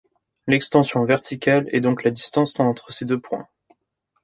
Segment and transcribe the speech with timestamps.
[0.47, 3.47] L'extension verticale est donc la distance entre ces deux points.